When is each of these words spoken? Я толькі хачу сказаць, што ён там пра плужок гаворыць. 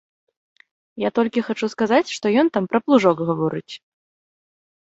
Я 1.03 1.09
толькі 1.19 1.43
хачу 1.49 1.69
сказаць, 1.75 2.13
што 2.15 2.25
ён 2.45 2.51
там 2.57 2.63
пра 2.73 2.79
плужок 2.87 3.17
гаворыць. 3.31 3.73